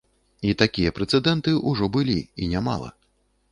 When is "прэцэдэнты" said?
0.99-1.53